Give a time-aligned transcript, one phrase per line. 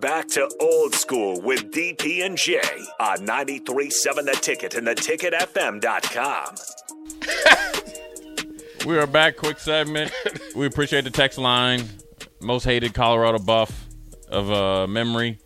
[0.00, 2.60] Back to old school with DP and J
[3.00, 6.54] on 93.7 The Ticket and theticketfm.com.
[8.86, 9.36] We are back.
[9.36, 10.12] Quick segment.
[10.54, 11.84] we appreciate the text line.
[12.40, 13.86] Most hated Colorado buff
[14.28, 15.40] of uh, memory.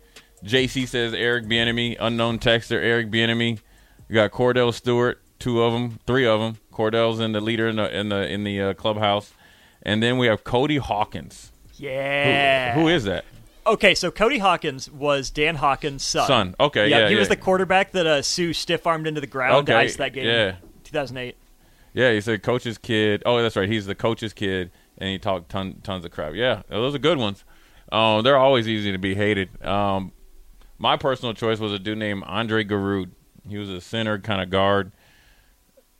[0.45, 1.97] JC says Eric Bieniemy.
[1.99, 3.59] Unknown texter Eric Bieniemy.
[4.07, 5.19] We got Kordell Stewart.
[5.39, 6.57] Two of them, three of them.
[6.71, 9.33] Kordell's in the leader in the in the in the uh, clubhouse,
[9.81, 11.51] and then we have Cody Hawkins.
[11.73, 12.75] Yeah.
[12.75, 13.25] Who, who is that?
[13.65, 16.27] Okay, so Cody Hawkins was Dan Hawkins' son.
[16.27, 16.55] Son.
[16.59, 19.73] Okay, yeah, he was the quarterback that uh, Suh stiff armed into the ground to
[19.73, 20.25] Okay, ice that game.
[20.25, 20.55] yeah.
[20.83, 21.37] 2008.
[21.93, 23.23] Yeah, he's the coach's kid.
[23.25, 23.69] Oh, that's right.
[23.69, 26.33] He's the coach's kid, and he talked ton, tons of crap.
[26.33, 27.43] Yeah, those are good ones.
[27.91, 29.63] Um, they're always easy to be hated.
[29.63, 30.11] Um,
[30.79, 33.11] my personal choice was a dude named Andre Gurode.
[33.47, 34.91] He was a center kind of guard,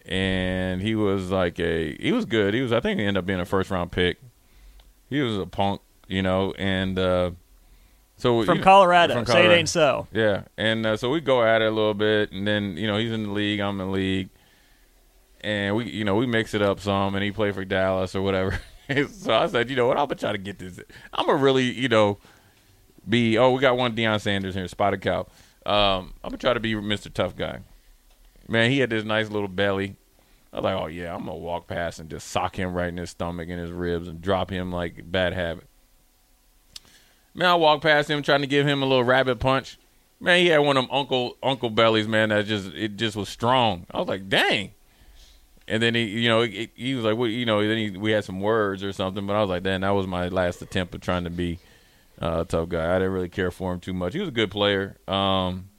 [0.05, 2.53] and he was like a he was good.
[2.53, 4.19] He was I think he ended up being a first round pick.
[5.09, 7.31] He was a punk, you know, and uh,
[8.23, 9.15] so From you know, Colorado.
[9.15, 10.07] from Say it ain't so.
[10.13, 12.95] Yeah, and uh, so we go at it a little bit, and then you know
[12.95, 14.29] he's in the league, I'm in the league,
[15.41, 18.21] and we you know we mix it up some, and he played for Dallas or
[18.21, 18.61] whatever.
[19.11, 20.79] so I said, you know what, I'm gonna try to get this.
[21.13, 22.17] I'm gonna really you know
[23.07, 23.37] be.
[23.37, 25.27] Oh, we got one Deion Sanders here, spotted cow.
[25.65, 27.13] Um, I'm gonna try to be Mr.
[27.13, 27.59] Tough Guy.
[28.47, 29.97] Man, he had this nice little belly.
[30.53, 32.95] I was like, oh yeah, I'm gonna walk past and just sock him right in
[32.95, 35.67] his stomach and his ribs and drop him like bad habit.
[37.35, 39.77] Man, I walked past him trying to give him a little rabbit punch.
[40.19, 42.29] Man, he had one of them uncle uncle bellies, man.
[42.29, 43.85] That just it just was strong.
[43.91, 44.71] I was like, dang.
[45.67, 48.25] And then he, you know, he, was like, well, you know, then he, we had
[48.25, 49.25] some words or something.
[49.25, 51.57] But I was like, then that was my last attempt of trying to be
[52.21, 52.93] uh, a tough guy.
[52.93, 54.13] I didn't really care for him too much.
[54.13, 54.97] He was a good player.
[55.07, 55.69] Um,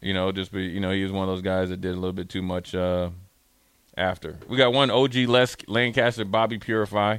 [0.00, 1.94] you know, just be, you know, he was one of those guys that did a
[1.94, 3.10] little bit too much uh,
[3.96, 4.38] after.
[4.48, 7.18] We got one OG Les Lancaster, Bobby Purify.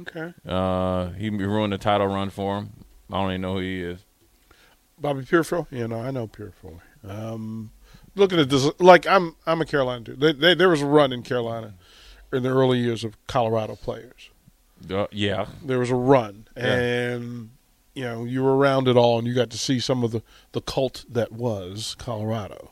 [0.00, 0.32] Okay.
[0.46, 2.70] Uh, he ruined the title run for him.
[3.10, 4.00] I don't even know who he is.
[5.00, 5.62] Bobby Purify.
[5.70, 6.68] Yeah, know, I know Purify.
[7.06, 7.70] Um,
[8.14, 10.20] looking at this, like I'm, I'm a Carolina dude.
[10.20, 11.74] They, they, there was a run in Carolina
[12.32, 14.30] in the early years of Colorado players.
[14.90, 16.74] Uh, yeah, There was a run, Yeah.
[16.76, 17.50] and
[17.94, 20.22] you know you were around it all, and you got to see some of the
[20.52, 22.70] the cult that was Colorado.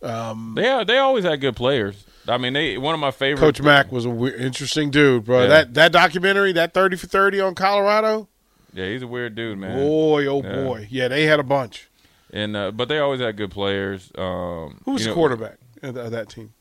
[0.00, 2.04] Yeah, they always had good players.
[2.28, 3.40] I mean, they one of my favorite.
[3.40, 5.42] Coach Mack was a we- interesting dude, bro.
[5.42, 5.48] Yeah.
[5.48, 8.28] That that documentary, that thirty for thirty on Colorado,
[8.72, 9.76] Yeah, he's a weird dude, man.
[9.78, 10.62] boy, oh Yeah.
[10.62, 11.88] boy, yeah, they had a bunch.
[12.32, 14.10] And uh, but they always had good players.
[14.16, 16.52] Um, Who was the know, quarterback of that team?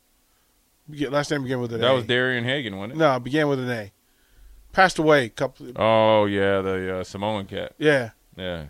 [0.89, 1.89] Last name began with an That A.
[1.89, 2.97] That was Darian Hagan, wasn't it?
[2.97, 3.91] No, it began with an A.
[4.73, 5.67] Passed away a couple.
[5.75, 7.73] Oh yeah, the uh, Samoan cat.
[7.78, 8.66] Yeah, Yeah.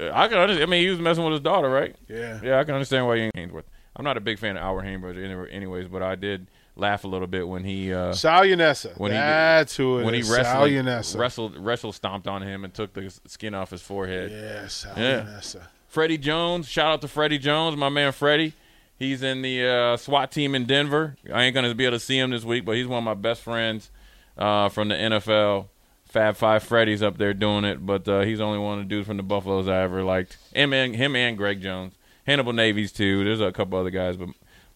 [0.00, 0.62] Uh, I can understand.
[0.62, 1.94] I mean, he was messing with his daughter, right?
[2.08, 2.40] yeah.
[2.42, 3.64] Yeah, I can understand why you ain't Haynesworth.
[3.96, 6.46] I'm not a big fan of Albert Haynesworth anyways, but I did
[6.76, 8.96] laugh a little bit when he uh, Sal Aunese.
[8.98, 10.28] when he did- That's who it when he is.
[10.28, 14.30] Sal wrestled, wrestled wrestled stomped on him and took the skin off his forehead.
[14.30, 15.20] Yeah, Sal Yeah.
[15.22, 15.60] Aunese.
[15.88, 18.54] Freddie Jones, shout out to Freddie Jones, my man Freddie.
[18.96, 21.16] He's in the uh, SWAT team in Denver.
[21.32, 23.14] I ain't gonna be able to see him this week, but he's one of my
[23.14, 23.90] best friends
[24.38, 25.66] uh, from the NFL.
[26.04, 28.88] Fab Five Freddy's up there doing it, but uh, he's the only one of the
[28.88, 30.38] dudes from the Buffaloes I ever liked.
[30.52, 31.94] Him and him and Greg Jones,
[32.30, 33.24] Hannibal Navies too.
[33.24, 34.32] There's a couple other guys, but a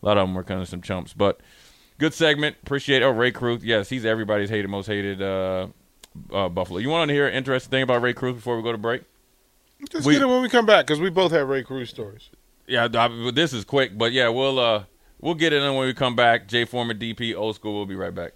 [0.07, 1.13] lot of them were kind of some chumps.
[1.13, 1.41] But
[1.99, 3.03] good segment, appreciate.
[3.03, 3.05] it.
[3.05, 5.69] Oh, Rae Carruth, yes, he's everybody's hated, most hated uh,
[6.33, 6.79] uh, Buffalo.
[6.81, 9.03] You want to hear an interesting thing about Rae Carruth before we go to break?
[9.91, 12.31] Just We- get it when we come back because we both have Rae Carruth stories.
[12.67, 14.85] Yeah, I, this is quick, but yeah, we'll uh
[15.21, 16.49] we'll get it in when we come back.
[16.49, 17.75] Jay Former, DP, old school.
[17.75, 18.33] We'll be right back.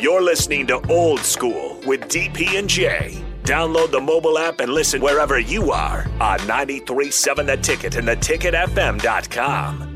[0.00, 3.24] You're listening to Old School with DP and J.
[3.42, 9.88] Download the mobile app and listen wherever you are on 937 The Ticket and theticketfm.com.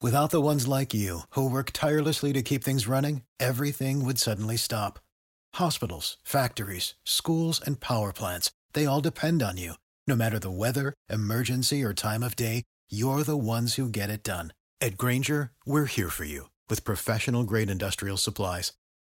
[0.00, 4.56] Without the ones like you, who work tirelessly to keep things running, everything would suddenly
[4.56, 5.00] stop.
[5.54, 9.74] Hospitals, factories, schools, and power plants, they all depend on you.
[10.06, 14.22] No matter the weather, emergency, or time of day, you're the ones who get it
[14.22, 14.52] done.
[14.80, 18.72] At Grainger, we're here for you with professional grade industrial supplies.